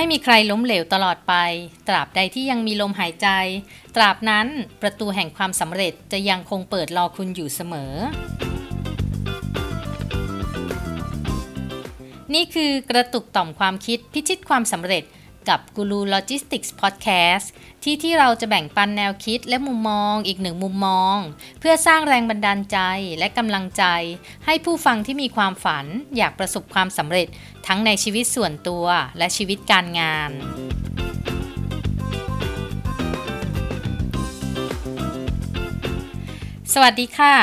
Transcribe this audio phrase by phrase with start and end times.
[0.00, 1.34] ไม่มีใครล้มเหลวตลอดไป
[1.88, 3.28] ตราบใดที่ยังมีลมหายใจ
[3.96, 4.46] ตราบนั้น
[4.82, 7.92] ประตูแห่งความสำเร็จจะยังคงเปิดรอคุณอยู่เสมอ
[12.34, 15.02] นี่คือกระตุกต่อมความคิดพิชิตความสำเร็จ
[15.48, 17.50] กับ Guru Logistics Podcast
[17.82, 21.16] ที่ที่เราจะแบ่งปันแนวคิดและมุมมองอีกหนึ่งมุมมอง
[21.60, 22.78] เพื่อสร้างแรงบันดาลใจ
[23.18, 23.84] และกำลังใจ
[24.46, 25.86] ให้ผู้ฟังที่มีความฝัน
[26.16, 27.28] อยากประสบความสำเร็จ
[27.66, 28.86] ทั้งในชีวิตส่วนตัว
[29.18, 30.30] และชีวิตการงาน
[36.74, 37.34] สวัสดีค่ะ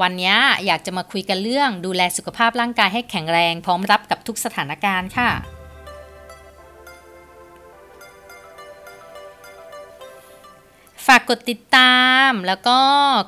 [0.00, 0.34] วันนี้
[0.66, 5.53] อยากจะมาคุยกันเรื่องดูแลสุขภาพร่างกายให้แข็งแรง พร้อมรับกับทุกสถานการณ์ค่ะ
[11.06, 11.96] ฝากกดติดตา
[12.28, 12.78] มแล้วก็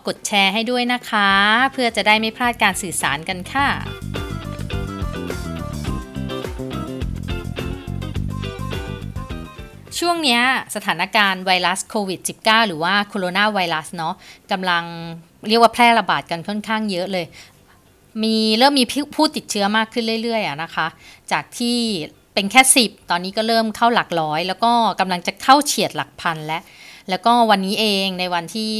[0.06, 1.30] กดแชร์ให้ด้วยนะคะ
[1.72, 3.68] เพื่อจะได้ไม่พลาดการสื่อสารกันค่ะ
[9.98, 10.40] ช่วงนี้
[10.74, 14.14] สถานการณ์ไวรัสโควิด -19 หรือว่าโคโรนาไวรัสเนาะ
[14.52, 14.84] กำลัง
[15.48, 17.26] เรียกว่าแพร่ระบาดกันค่อนข้างเยอะเลย
[18.22, 20.86] มีเริ่มมีผู้ติดเชื้อมากขึ้นเรื่อยๆนะคะ
[21.32, 21.78] จากที่
[22.34, 26.62] เป็นแค่ 10 ตอนนี้ก็เริ่มเข้าหลักร้อย แล้วก็กำลังจะเข้าเฉียดหลักพันแล้ว
[27.10, 28.70] แล้วก็วันนี้เองในวันที่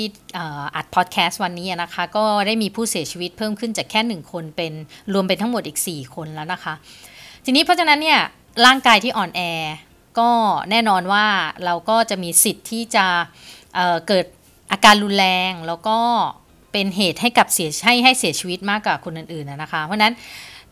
[0.77, 4.73] อัดพอดแคสต์วันนี้นะคะ ก็ได้มีผู้เสียชีวิตเพิ่มขึ้นจากแค่ 1 คนเป็น
[5.13, 6.75] รวมเป็นทั้งหมดอีก 4 คนแล้วนะคะ
[7.45, 8.21] ทีนี้เพราะฉะนั้นเนี่ย
[8.67, 9.41] ร่างกายที่อ่อนแอ
[10.19, 10.31] ก็
[10.71, 11.27] แน่นอนว่า
[11.65, 13.07] เราก็จะมีสิทธิ์ที่จะ
[13.75, 14.27] เเกิด
[14.73, 15.99] อาการรุนแรงแล้วก็
[16.73, 20.15] เป็นเหตุให้กับเสียให้ให้เสียชีวิตมากกว่าคนอื่นๆนะคะ เพราะนั้น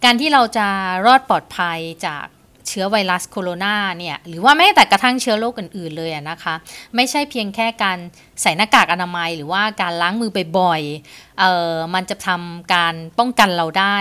[0.04, 0.66] การที่เราจะ
[1.06, 2.26] รอดปลอดภัยจาก
[2.68, 6.54] เชื้อไวรัสโคโรนาเนี่ยหรือว่าแม้แต่กระทั่งเชื้อโรคอื่นๆเลยนะคะ
[6.96, 7.98] ไม่ใช่เพียงแค่การ
[8.42, 13.96] ใส่หน้ากากอนามัย หรือว่าการล้างมือบ่อยๆเอ่อมันจะทำการป้องกันเราได้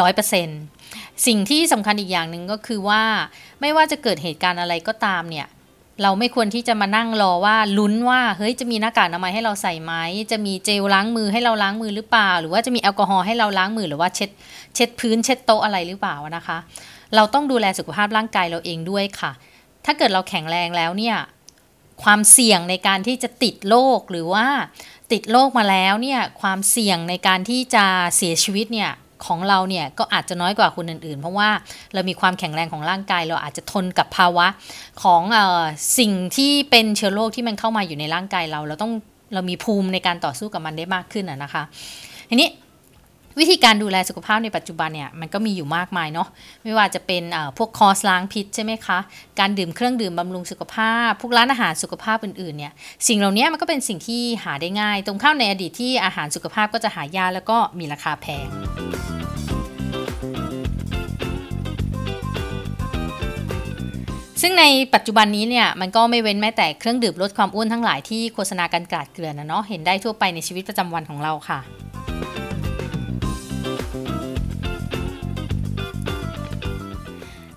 [0.00, 0.60] ร้อยเปอร์เซ็นต์
[1.26, 3.02] สิ่งที่สำคัญอีกอย่างหนึ่งก็คือว่า
[3.60, 5.48] ไม่ว่าจะเกิดเหตุการณ์อะไรก็ตามเนี่ย
[6.02, 9.92] เราไม่ควรที่จะมานั่งรอว่าลุ้นว่าเฮ้ยจะมีหน้ากากอนามัยให้เราใส่ไหม
[10.30, 14.30] จะมีเจลล้างมือให้เราล้างมือหรือเปล่า หรือว่าจะมีแอลกอฮอล์ให้เราล้างมือหรือว่าเช็ด
[14.74, 16.58] เช็ดพื้นเช็ดโต๊ะอะไรหรือเปล่านะคะ
[17.16, 19.32] เราต้องดูแลสุขภาพร่างกายเราเองด้วยค่ะ
[19.84, 21.16] ถ้าเกิดเราแข็งแรงแล้วเนี่ย
[22.02, 24.46] ความเสี่ยงในการที่จะติดโรคหรือว่า
[25.12, 27.84] ติดโรคมาแล้วเนี่ยความเสี่ยงในการที่จะ
[28.16, 28.90] เสียชีวิตเนี่ย
[29.26, 31.50] ของเราเนี่ยก็อาจจะน้อยกว่าคนอื่นๆ เพราะว่า
[31.94, 34.46] เรามีความแข็งแรงของร่างกายเราอาจจะทนกับภาวะ
[35.02, 35.62] ของออ
[35.98, 38.92] สิ่งที่เป็นเชื้อโรคที่มันเข้ามาอยู่ในร่างกายเรา เราต้อง
[39.34, 41.62] เรามีภูมิในการต่อสู้กับมันได้มากขึ้นนะคะ
[42.28, 42.48] ทีนี้
[43.38, 46.28] วิธีการดูแลสุขภาพในปัจจุบันเนี่ยมันก็มีอยู่มากมายเนาะ
[46.64, 47.22] ไม่ว่าจะเป็น
[47.58, 48.98] พวกคอสล้างพิษใช่ไหมคะ
[49.40, 52.72] การดื่มเครื่องดื่มบำรุงสุขภาพ พวกร้านอาหารสุขภาพอื่นๆเนี่ย
[53.08, 58.46] สิ่งเหล่านี้มันก็เป็นสิ่งที่หาได้ง่าย ตรงข้ามในอดีตที่อาหารสุขภาพก็จะหายากแล้วก็มีราคาแพง
[64.44, 64.64] ซึ่งใน
[64.94, 71.81] ปัจจุบันนี้เนี่ยมันก็ไม่เว้นแม้แต่เครื่องดื่มลดความอ้วนทั้งหลายที่โฆษณากันกาดเกลื่อนนะเนาะเห็นได้ทั่วไปในชีวิตประจำวันของเราค่ะ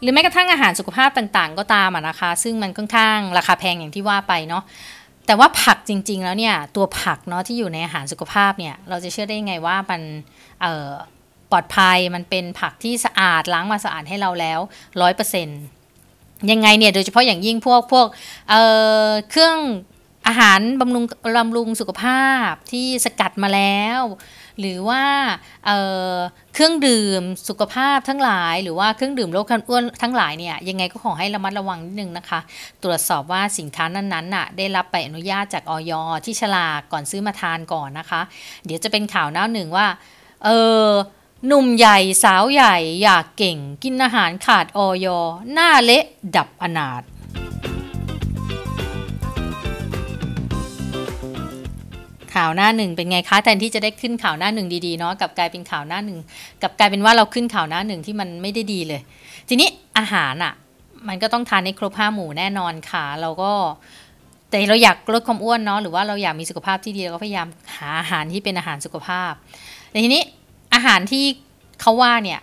[0.05, 4.63] รือแม้กระทั่งอาหารสุขภาพต่างๆ ก็ตามนะคะ ซึ่งมันค่อนข้างราคาแพงอย่างที่ว่าไปเนาะ
[5.25, 10.01] แต่ว่าผักจริง ๆ แล้วเนี่ยตัวผักเนาะที่อยู่ในอาหารสุขภาพเนี่ยเราจะเชื่อได้ยังไงว่ามัน
[11.51, 14.59] ปลอดภัยมันเป็นผักที่สะอาดล้างมาสะอาดให้เราแล้ว
[15.01, 15.61] ร้อยเปอร์เซ็นต์
[16.51, 18.07] ยังไงเนี่ยโดยเฉพาะอย่างยิ่งพวกพวก
[18.49, 18.61] เอ่
[19.07, 19.57] อเครื่อง
[20.27, 21.03] อาหารบำรุง
[21.37, 24.01] บำรุงสุขภาพที่สกัดมาแล้ว
[24.59, 25.03] หรือว่า
[25.65, 32.39] เเครื่องดื่มสุขภาพทั้งหลาย หรือว่าเครื่องดื่มลดความอ้วนทั้งหลายเนี่ยยังไงก็ขอให้ระมัดระวังนิดนึงนะคะ
[32.83, 35.91] ตรวจสอบว่าสินค้านั้นๆน่ะได้รับใบอนุญาตจากออย
[36.25, 38.21] ที่ฉลากก่อนซื้อมาทานก่อนนะคะ
[38.65, 39.87] เดี๋ยวจะเป็นข่าวหน้าหนึ่งว่า
[40.45, 40.49] เอ
[40.85, 40.89] อ
[41.47, 45.07] หนุ่มใหญ่สาวใหญ่อยากเก่ง กินอาหารขาดออย
[45.53, 46.03] หน้าเละ
[46.35, 47.01] ดับอนาถ
[52.35, 56.19] ข่าวหน้าหนึ่งเป็นไงคะแทนที่จะได้ขึ้นข่าวหน้าหนึ่งดีๆเนาะกับกลายเป็นข่าวหน้าหนึ่ง
[56.61, 59.01] กับกลายเป็นว่าเราขึ้นข่าวหน้าหนึ่งที่มันไม่ได้ดีเลย
[59.49, 60.53] ทีนี้อาหารอะ่ะ
[61.07, 63.51] มันก็ต้องทานในครบห้าหมู่แน่นอนค่ะ เราก็
[64.49, 69.31] แต่เราอยากลดความอ้วนเนาะหรือว่าเราอยากมีสุขภาพที่ดีเราก็พยายามหาอาหารที่เป็นอาหารสุขภาพ
[69.89, 70.23] แต่ทีนี้
[70.73, 71.25] อาหารที่
[71.81, 72.39] เขาว่าเนี่ย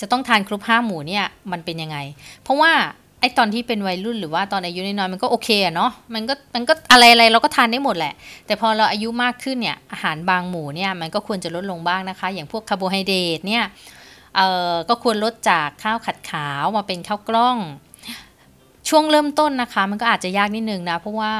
[0.00, 1.96] จะต้องทานครบห้าหมู่เนี่ยมันเป็นยังไง
[2.42, 2.72] เพราะว่า
[3.20, 8.14] ไอตอนที่เป็นวัยรุ่นหรือว่าตอนอายุน้อยๆมันก็โอเคอะเนาะมันก็มันก็อะไรอะไรเราก็ทานได้หมดแหละ
[8.46, 13.64] แต่พอเราอายุมากขึ้นเนี่ยอาหารบางหมู่เนี่ยมันก็ควรจะลดลงบ้างนะคะ อย่างพวกคาร์โบไฮเดรตเนี่ย
[14.36, 17.58] เอ่อก็ควรลดจากข้าวขัดขาวมาเป็นข้าวกล้อง
[18.88, 21.32] ช่วงเริ่มต้นนะคะ มันก็อาจจะยากนิดนึงนะเพราะว่า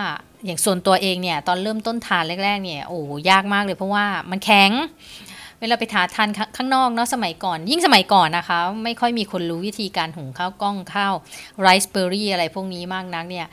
[0.44, 2.98] อย่างส่วนตัวเองเนี่ยตอนเริ่มต้นทานแรกๆเนี่ยโอ้
[3.30, 4.70] ยากมากเลยเพราะว่ามันแข็ง
[5.60, 11.14] เวลาไปทาทานข้างนอกเนาะสมัยก่อน ยิ่งสมัยก่อนนะคะ ไม่ค่อยมีคนรู้วิธีการหุงข้าวกล้องข้าว
[11.60, 13.48] ไรซ์เบอร์รี่อะไรพวกนี้มากนักเนี่ย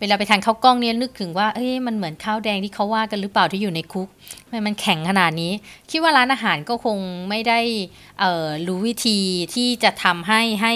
[0.00, 4.08] เวลาไปทานข้าวกล้องเนี่ยนึกถึงว่าเอ้ยมันเหมือนข้าวแดงที่เขาว่ากันหรือเปล่าที่อยู่ในคุก
[4.66, 5.52] มันแข็งขนาดนี้
[5.90, 6.98] คิดว่าร้านอาหารก็คง
[7.28, 7.60] ไม่ได้
[8.66, 9.18] รู้วิธี
[9.54, 10.74] ที่จะทำให้ให้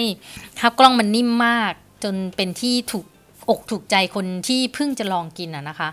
[0.59, 1.73] ข้าวกล้องมันนิ่มมาก
[2.03, 3.05] จนเป็นที่ถูก
[3.49, 5.89] อกถูกใจคนที่เพิ่งจะลองกินอะนะคะ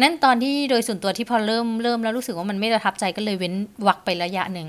[0.00, 3.54] นั้นตอนที่โดยส่วนตัวที่พอเริ่มเริ่มแล้วรู้สึกว่ามันไม่ประทับใจก็เลยเว้น
[3.86, 4.68] วักไประยะหนึ่ง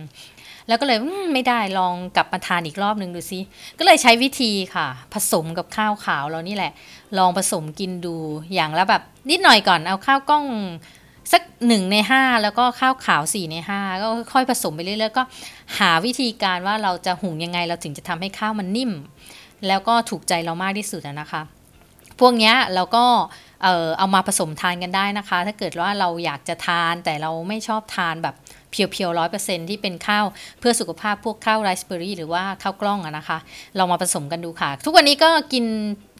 [0.67, 0.97] แล้วก็เลย
[1.33, 3.39] ไม่ได้ลองกลับมาทานอีกรอบหนึ่งดูซิ
[3.79, 6.71] ก็เลยใช้วิธีค่ะ ผสมกับข้าวขาวเรานี่แหละ
[7.17, 8.15] ลองผสมกินดู
[8.53, 10.45] อย่างละแบบนิดหน่อยก่อนเอาข้าวกล้อง
[11.33, 15.23] สักหนึ่งในห้าแล้วก็ข้าวขาวสี่ในห้าก็ค่อยผสมไปเรื่อยๆก็
[15.77, 18.91] หาวิธีการว่าเราจะหุงยังไงเราถึงจะทำให้ข้าวมันนิ่ม
[19.67, 21.41] แล้วก็ถูกใจเรามากที่สุดนะคะ
[22.19, 23.05] พวกนี้เราก็
[23.63, 28.35] เออเอามาผสมทานกันได้นะคะ ถ้าเกิดว่าเราอยากจะทานแต่เราไม่ชอบทานแบบ
[28.71, 30.25] เพียวๆร้อยเปอร์เซ็นที่เป็นข้าว
[30.59, 33.37] เพื่อสุขภาพพวกข้าวไรซ์เบอร์รี่หรือว่าข้าวกล้องอะนะคะ
[33.77, 35.65] เรามาผสมกันดูค่ะ ทุกวันนี้ก็กิน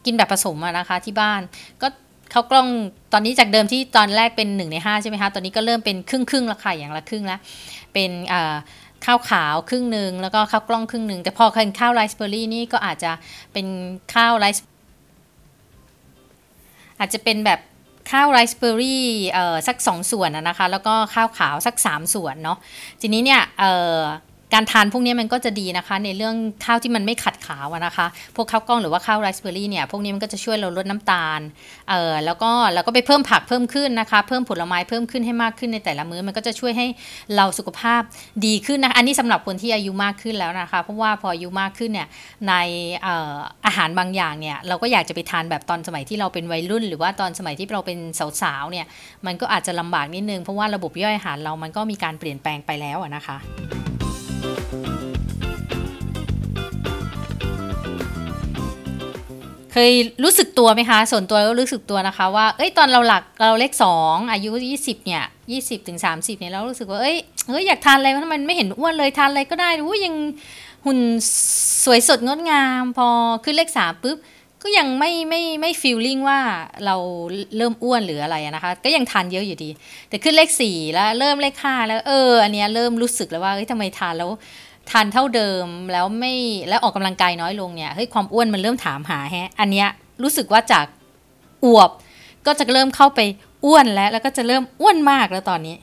[0.06, 1.40] กินแบบผสมอะนะคะที่บ้าน
[1.82, 1.88] ก็
[2.32, 2.68] ข้าวกล้อง
[3.12, 7.40] ตอนนี้จากเดิมที่ตอนแรกเป็น1ใน5ใช่ไหมคะตอนนี้ก็เริ่มเป็นครึ่งครึ่งละค่ะอย่างละครึ่งแล้ว
[7.94, 8.10] เป็น
[9.06, 13.12] ข้าวขาวครึ่งหนึ่งแล้วก็ข้าวกล้องครึ่งหนึ่งแต่พอเป็นข้าวไรซ์เบอร์รี่นี่ก็อาจจะ
[13.52, 13.66] เป็น
[14.14, 14.64] ข้าวไรซ์
[16.98, 17.60] อาจจะเป็นแบบ
[18.10, 19.04] ข้าวไรซ์เบอร์รี่
[19.68, 22.58] สัก 2 ส่วนนะคะ แล้วก็ข้าวขาวสัก 3 ส่วนเนาะ
[23.00, 23.42] ทีนี้เนี่ย
[24.54, 26.34] การทานพวกนี้มันก็จะดีนะคะ ในเรื่อง
[26.64, 28.06] ข้าวที่มันไม่ขัดขาวนะคะ
[28.36, 31.40] พวกข้าวกล้องหรือว่าข้าวไรซ์เบอร์รี่เนี่ยพวกนี้มันก็จะช่วยเราลดน้ำตาล
[31.88, 36.86] เอ่อแล้วก็เราก็ไปเพิ่มผักเพิ่มขึ้นนะคะ เพิ่มผลไม้เพิ่มขึ้นให้มากขึ้นในแต่ละมื้อมันก็จะช่วยให้
[37.36, 38.02] เราสุขภาพ
[38.46, 42.08] ดีขึ้นนะอันนี้สำหรับคนที่อายุมากขึ้นแล้วนะคะ เพราะว่าพออายุมากขึ้นเนี่ย
[42.48, 42.54] ใน
[43.66, 47.98] อาหารบางอย่างเนี่ยเราก็อยากจะไปทานแบบตอนสมัยที่เราเป็นวัยรุ่น หรือว่าตอนสมัยที่เราเป็น
[48.42, 48.86] สาวๆเนี่ย
[49.26, 53.38] มันก็อาจจะลำบากนิดนึงเพราะว่าระบบย่อยอาหารเรามันก็มีการเปลี่ยนแปลงไปแล้วนะคะ
[59.72, 59.90] เคย
[60.24, 67.16] รู้สึกตัวไหมคะ ส่วนตัวก็รู้สึกตัวนะคะ ว่า เอ้ยตอนเราหลักเราเลขสองอายุยี่สิบเนี่ยยี่สิบถึงสามสิบเนี่ยเรารู้สึกว่า เอ้ย
[67.48, 70.14] เฮ้ยอยากทานอะไรทำไมไม่เห็นอ้วนเลยทานอะไรก็ได้รู้ยัง
[70.86, 70.98] หุ่น
[71.84, 73.08] สวยสดงดงาม พอ
[73.44, 74.18] ขึ้นเลขสามปุ๊บ
[74.62, 76.38] ก็ยังไม่ไม่ไม่ฟีลลิ่งว่า
[76.84, 76.96] เรา
[77.56, 79.70] เริ่มอ้วนหรืออะไรนะคะ ก็ยังทานเยอะอยู่ดี
[80.08, 84.30] แต่ขึ้นเลขสี่แล้วเริ่มเลขห้าแล้วเอออันเนี้ยเริ่มรู้สึกแล้วว่าเฮ้ยทำไมทานแล้ว
[84.90, 86.34] ทานเท่าเดิมแล้วไม่
[86.68, 89.88] แล้วออกกำลังกายน้อยลงเนี่ยเฮ้ยความอ้วนมันเริ่มถามหาแฮะ อันเนี้ย
[90.22, 90.86] รู้สึกว่าจาก
[91.64, 91.90] อวบ
[92.46, 93.20] ก็จะเริ่มเข้าไป
[93.64, 95.76] อ้วนแล้ว แล้วก็จะเริ่มอ้วนมากแล้วตอนนี้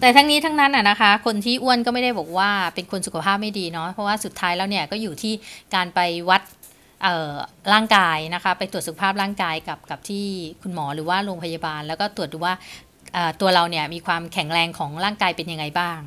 [0.00, 5.32] แต่ทั้งนี้ทั้งนั้นอะนะคะ คนที่อ้วนก็ไม่ได้บอกว่าเป็นคนสุขภาพไม่ดีเนาะเพราะว่าสุดท้ายแล้วเนี่ยก็อยู่ที่
[5.74, 6.00] การไป
[6.30, 6.42] วัด
[7.72, 10.26] ร่างกายนะคะ ไปตรวจสุขภาพร่างกายกับกับที่
[10.62, 12.54] คุณหมอหรือว่าโรงพยาบาล แล้วก็ตรวจดูว่า
[13.40, 16.00] ตัวเราเนี่ยมีความแข็งแรงของร่างกายเป็นยังไงบ้าง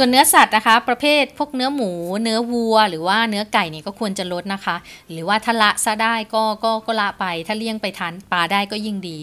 [0.00, 1.90] ส่วนเนื้อสัตว์นะคะ ประเภทพวกเนื้อหมู
[2.22, 4.76] เนื้อวัว หรือว่าเนื้อไก่เนี่ยก็ควรจะลดนะคะ
[5.10, 9.18] หรือว่าถ้าละซะได้ก็ก็ก็ละไป ถ้าเลี่ยงไปทานปลาได้ก็ยิ่งดี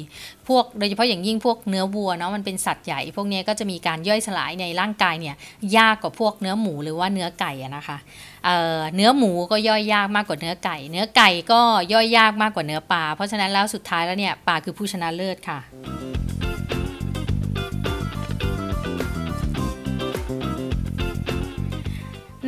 [0.48, 5.36] พวกโดยเฉพาะอย่างยิ่งพวกเนื้อวัวเนาะมันเป็นสัตว์ใหญ่ พวกนี้ก็จะมีการย่อยสลายในร่างกายเนี่ย
[5.78, 7.98] ยากกว่าพวกเนื้อหมูหรือว่าเนื้อไก่นะคะ
[8.46, 11.62] เเนื้อหมูก็ย่อยยากมากกว่าเนื้อไก่ เนื้อไก่ก็
[11.94, 15.60] ย่อยยากมากกว่าเนื้อปลา เพราะฉะนั้นแล้วสุดท้ายแล้วเนี่ยปลาคือผู้ชนะเลิศค่ะ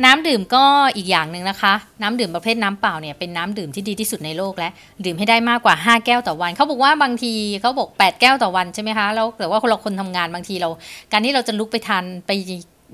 [0.04, 0.64] น้ำดื่มก็
[0.96, 4.70] อีกอย่างหนึ่งนะคะ น้ำดื่มประเภทน้ำเปล่าเนี่ยเป็นน้ำดื่มที่ดีที่สุดในโลกและ
[5.04, 10.68] ดื่มให้ได้มากกว่า 5 แก้วต่อวันเขาบอกว่าบางทีเขาบอก 8 แก้วต่อวันใช่ไหมคะแล้วแต่ว่าเราคนทำงานบางทีเรา
[11.12, 12.30] การที่เราจะลุกไปทานไป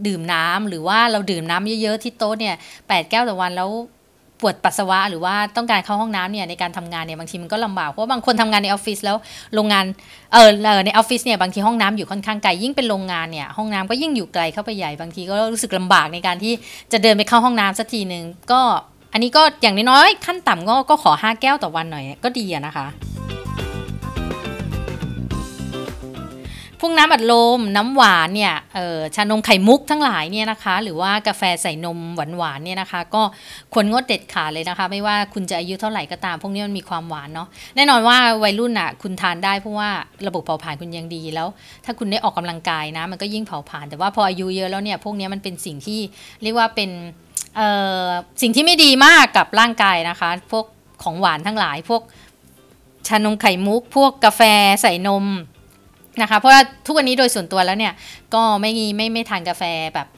[0.07, 2.55] ดื่มน้ำหรือว่าเราดื่มน้ำเยอะๆที่โต๊ะเนี่ย
[2.89, 3.71] แปดแก้วต่อวันแล้ว
[4.41, 9.17] ปวดปัสสาวะ หรือว่าต้องการเข้าห้องน้ำเนี่ยในการทำงานเนี่ยบางทีมันก็ลำบากเพราะบางคนทำงานในออฟฟิศแล้ว
[9.55, 9.85] โรงงาน
[10.33, 10.51] เออ
[10.85, 16.53] ในออฟฟิศเนี่ยบางทีห้องน้ำอยู่ค่อนข้างไกลยิ่งเป็นโรงงานเนี่ยห้องน้ำก็ยิ่งอยู่ไกลเข้าไปใหญ่บางทีก็รู้สึกลำบากในการที่
[16.93, 18.61] จะเดินไปเข้าห้องน้ำสักทีหนึ่งก็
[19.13, 22.87] อันนี้ก็อย่างน้อยๆขั้นต่ำก็ก็ขอ 5 แก้วต่อวันหน่อยก็ดีนะคะ
[26.85, 28.55] วกน้ำอัดลม น้ำหวานเนี่ย
[29.15, 33.23] ชานมไข่มุกทั้งหลายเนี่ยนะคะ หรือว่ากาแฟใส่นมหวานหวานเนี่ยนะคะ ก็
[33.73, 39.91] ควรงดเด็ดขาดเลยนะคะ ไม่ว่าคุณจะอายุเท่าไหร่ก็ตาม พวกนี้มันมีความหวานเนาะแน่นอนว่าวัยรุ่นอะคุณทานได้เพราะว่า
[40.27, 41.49] ระบบเผาผลาญคุณยังดีแล้ว
[41.85, 46.01] ถ้าคุณได้ออกกำลังกายนะ มันก็ยิ่งเผาผลาญแต่ว่าพออายุเยอะแล้วเนี่ยพวกนี้มันเป็นสิ่งที่
[46.43, 46.91] เรียกว่าเป็น
[48.43, 50.65] สิ่งที่ไม่ดีมากกับร่างกายนะคะ พวก
[51.03, 52.03] ของหวานทั้งหลายพวก
[53.09, 54.43] ชานมไข่มุก พวกกาแฟ
[54.83, 55.27] ใส่นม
[56.23, 57.93] นะคะเพราะว่าทุกวันนี้โดยส่วนตัวแล้วเนี่ย
[58.35, 59.63] ก็ไม่ไม่ไม่ทานกาแฟ
[59.95, 60.09] แบบ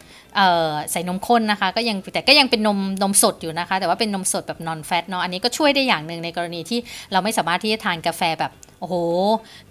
[0.91, 6.79] ใส่นมข้นนะคะก็ยังแต่ก็ยังเป็นนมนมสดอยู่นะคะ แต่ว่าเป็นนมสดแบบนอนแฟตเนาะอันนี้ก็ช่วยได้อย่างหนึ่งในกรณีที่
[7.13, 8.95] เราไม่สามารถที่จะทานกาแฟแบบโอ้โห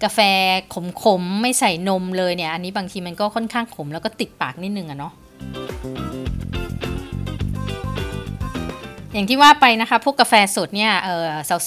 [0.02, 0.18] กาแฟ
[1.02, 5.12] ขมๆ ไม่ใส่นมเลยเนี่ย อันนี้บางทีมันก็ค่อนข้างขมแล้วก็ติดปากนิดนึงอะเนาะ
[9.16, 10.92] อย่างที่ว่าไปนะคะพวกกาแฟสดเนี่ย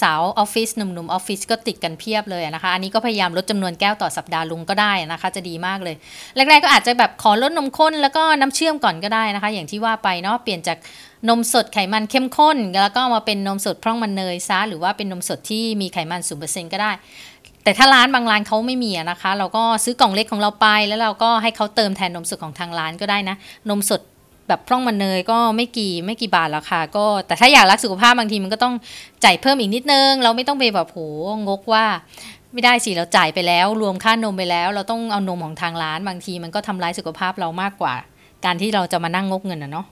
[0.02, 5.96] สาวๆออฟฟิศหนุ่มๆออฟฟิศก็ติดกันเพียบเลยนะคะ อันนี้ก็พยายามลดจำนวนแก้วต่อสัปดาห์ลุงก็ได้นะคะ จะดีมากเลย
[6.36, 10.78] แรกๆก็อาจจะแบบขอลดนมข้นแล้วก็น้ำเชื่อมก่อนก็ได้นะคะ อย่างที่ว่าไปเนาะเปลี่ยนจาก
[11.28, 16.92] นมสดไขมันเข้มข้น แล้วก็มาเป็นนมสดพร่องมันเนยซะหรือว่าเป็นนมสดที่มีไขมันศูนเปอร์เซ็นต์ก็ได้
[17.64, 23.36] แต่ถ้าร้านบางร้านเขาไม่มีนะคะ เราก็ซื้อกล่องเล็กของเราไป แล้วเราก็ให้เขาเติมแทนนมสดของทางร้านก็ได้นะ
[23.68, 24.00] นมสด
[24.50, 28.74] แบบพร่องมันเนยก็ไม่กี่ไม่กี่บาทแล้วค่ะ ก็แต่ถ้าอยากรักสุขภาพบางทีมันก็ต้อง
[29.24, 30.98] จ่ายเพิ่มอีกนิดนึง เราไม่ต้องไปแบบโห
[31.48, 31.84] งกว่า
[32.52, 37.94] ไม่ได้สิเราจ่ายไปแล้ว รวมค่านมไปแล้ว เราต้องเอานมของทางร้าน บางทีมันก็ทำร้ายสุขภาพเรามากกว่า
[38.44, 39.86] การที่เราจะมานั่งงกเงินนะเนาะ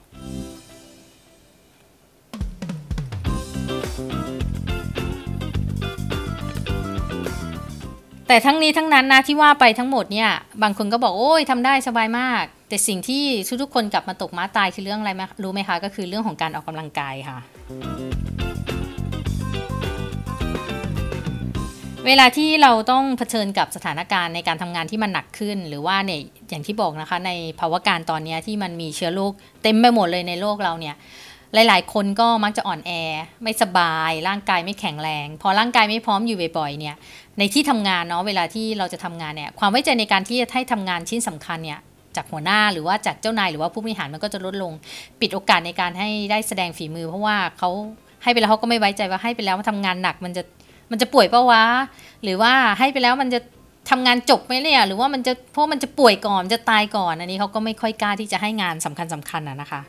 [8.27, 10.31] แต่ทั้งนี้ทั้งนั้นนะที่ว่าไปทั้งหมดเนี่ย
[10.63, 13.23] บางคนก็บอกโอ้ยทำได้สบายมาก แต่สิ่งที่
[13.61, 15.11] ทุกๆคนกลับมาตกม้าตายคือเรื่องอะไร
[15.43, 17.39] รู้ไหมคะ ก็คือเรื่องของการออกกำลังกายค่ะ
[22.05, 29.33] เวลาที่เราต้องเผชิญกับสถานการณ์ในการทำงานที่มันหนักขึ้น หรือว่าเนี่ยอย่างที่บอกนะคะ ในภาวะการตอนนี้ที่มันมีเชื้อโรค
[29.63, 30.95] เต็มไปหมดเลยในโลกเราเนี่ย
[31.53, 32.91] หลาย ๆ คนก็มักจะอ่อนแอ
[33.43, 36.95] ไม่สบาย ร่างกายไม่แข็งแรง พอร่างกายไม่พร้อมอยู่บ่อย ๆ เนี่ย
[37.37, 41.79] ในที่ทำงานเนาะ เวลาที่เราจะทำงานเนี่ย ความไว้ใจในการที่จะให้ทำงานชิ้นสำคัญเนี่ย
[42.15, 44.71] จากหัวหน้าหรือว่าจากเจ้านายหรือว่าผู้บริหารมันก็จะลดลง
[45.21, 47.69] ปิดโอกาสในการให้ได้แสดงฝีมือ เพราะว่าเขา
[48.23, 50.43] ให้ไปแล้วเขาก็ไม่ไว้ใจว่าให้ไปแล้วทำงานหนักมันจะ
[50.91, 51.63] มันจะป่วยปะวะ
[52.23, 53.39] หรือว่าให้ไปแล้วมันจะ
[53.89, 59.81] ทำงานจบไหมเนี่ยหรือว่ามันจะเพราะมันจะป่วยก่อนจะตายก่อนอันนี้เขาก็ไม่ค่อยกล้าที่จะให้งานสำคัญสำคัญอะนะคะ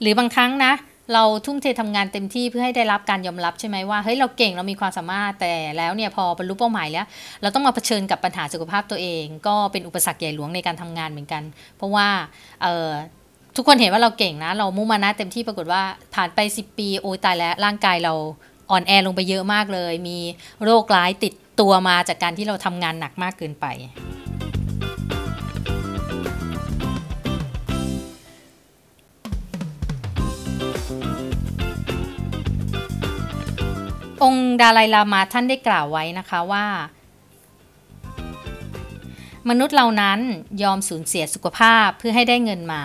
[0.00, 0.72] หรือบางครั้งนะ
[1.14, 7.06] เราทุ่มเททำงานเต็มที่เพื่อให้ได้รับการยอมรับใช่ไหมว่าเฮ้ยเราเก่งเรามีความสามารถแต่แล้วเนี่ยพอบรรลุเป้าหมายแล้ว
[7.42, 11.42] เราต้องมาเผชิญกับปัญหาสุขภาพตัวเอง ก็เป็นอุปสรรคใหญ่หลวงในการทำงานเหมือนกัน
[11.76, 12.08] เพราะว่า
[12.62, 12.90] เออ
[13.56, 15.82] ทุกคนเห็นว่าเราเก่งนะ เรามุ่งมานะเต็มที่ปรากฏว่า
[16.14, 18.14] ผ่านไป 10 ปีโอ้ตายแล้วร่างกายเรา
[18.70, 20.18] อ่อนแอลงไปเยอะมากเลย มี
[20.64, 23.66] โรคร้ายติดตัวมาจากการที่เราทำงานหนักมากเกินไป
[34.22, 36.66] องค์ดาลัยลามาท่านได้กล่าวไว้นะคะว่า
[39.48, 40.20] มนุษย์เหล่านั้น
[40.62, 42.82] ยอมสูญเสียสุขภาพเพื่อให้ได้เงินมา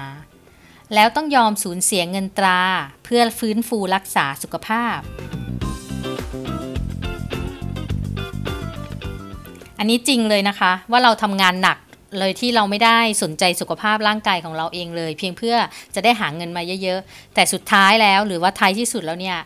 [0.93, 2.61] แล้วต้องยอมสูญเสียเงินตรา
[3.05, 4.99] เพื่อฟื้นฟูรักษาสุขภาพ
[9.79, 11.77] อันนี้จริงเลยนะคะว่าเราทำงานหนัก
[12.19, 15.55] เลยที่เราไม่ได้สนใจสุขภาพร่างกายของเราเองเลย เพียงเพื่อ
[15.95, 19.37] จะได้หาเงินมาเยอะๆ แต่สุดท้ายแล้วหรือว่าท้ายที่สุดแล้วเนี่ย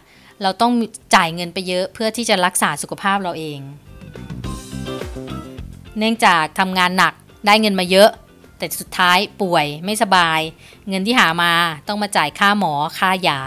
[0.44, 0.72] เราต้อง
[1.16, 3.60] จ่ายเงินไปเยอะเพื่อที่จะรักษาสุขภาพเราเอง
[5.98, 7.14] เนื่องจากทำงานหนัก
[7.46, 8.10] ได้เงินมาเยอะ
[8.58, 10.40] แต่สุดท้ายป่วยไม่สบาย
[10.90, 11.54] เงินที่หามา
[11.88, 13.42] ต้องมาจ่ายค่าหมอค่ายา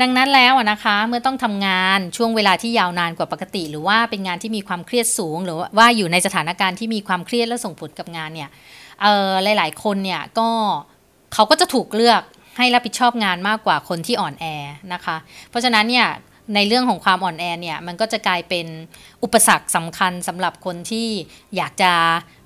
[0.00, 8.50] ดังนั้นแล้วนะคะเมื่อต้องทำงานช่วงเวลาที่ยาวนานกว่าปกติ หรือว่าเป็นงานที่มีความเครียดสูง หรือว่าอยู่ในสถานการณ์ที่มีความเครียดและส่งผลกับงานเนี่ย
[9.42, 10.48] หลาย ๆ คนเนี่ยก็
[11.34, 12.22] เขาก็จะถูกเลือก
[12.58, 14.44] ให้รับผิดชอบงานมากกว่าคนที่อ่อนแอ
[14.92, 15.16] นะคะ
[15.50, 16.08] เพราะฉะนั้นเนี่ย
[16.54, 18.66] ในเรื่องของความอ่อนแอเนี่ยมันก็จะกลายเป็น
[19.22, 21.08] อุปสรรคสำคัญสำหรับคนที่
[21.56, 21.92] อยากจะ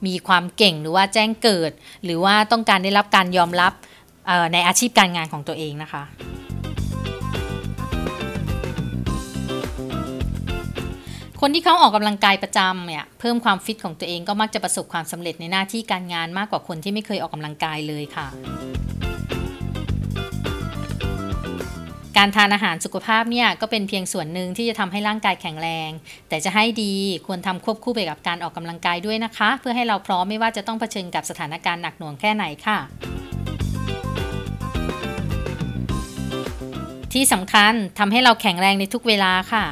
[0.06, 1.70] มีความเก่งหรือว่าแจ้งเกิด
[2.04, 3.72] หรือว่าต้องการได้รับการยอมรับ
[4.52, 6.02] ในอาชีพการงานของตัวเองนะคะ
[11.42, 18.26] คนที่เขาออกกำลังกายประจำเนี่ยเพิ่มความฟิตของตัวเองก็มักจะประสบความสำเร็จในหน้าที่การงานมากกว่าคนที่ไม่เคยออกกำลังกายเลยค่ะ
[22.16, 25.90] การทานอาหารสุขภาพเนี่ยก็เป็นเพียงส่วนหนึ่งที่จะทำให้ร่างกายแข็งแรง
[26.28, 26.94] แต่จะให้ดี
[27.26, 32.78] ควรทำควบคู่ไปกับการออกกำลังกายด้วยนะคะ เพื่อให้เราพร้อมไม่ว่าจะต้องเผชิญกับสถานการณ์หนักหน่วงแค่ไหนค่ะ
[37.12, 39.66] ที่สำคัญทำให้เราแข็งแรงในทุกเวลาค่ะ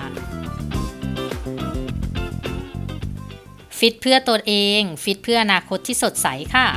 [3.79, 6.69] ฟิตเพื่อตัวเอง ฟิตเพื่ออนาคตที่สดใสค่ะ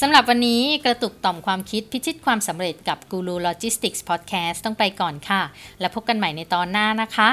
[0.00, 5.42] สำหรับวันนี้กระตุกต่อมความคิดพิชิตความสำเร็จกับ Guru Logistics Podcast ต้องไปก่อนค่ะ
[5.80, 7.28] แล้วพบกันใหม่ในตอนหน้านะคะ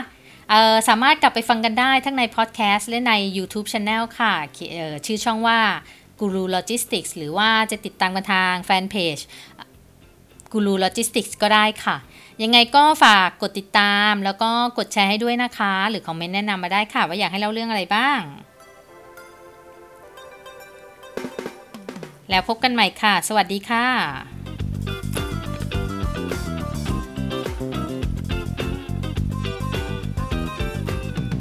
[0.87, 4.33] สามารถกลับไปฟังกันได้ทั้งในพอดแคสต์และใน YouTube Channel ค่ะ
[5.05, 5.59] ชื่อช่องว่า
[6.19, 9.17] Guru Logistics หรือว่าจะติดตามกันทางแฟนเพจ
[10.53, 11.95] Guru Logistics ก็ได้ค่ะ
[12.43, 18.21] ยังไงก็ฝากกดติดตาม แล้วก็กดแชร์ให้ด้วยนะคะ หรือ comment แนะนำมาได้ค่ะ ว่าอยากให้เล่าเรื่องอะไรบ้าง
[22.29, 24.30] แล้วพบกันใหม่ค่ะ สวัสดีค่ะ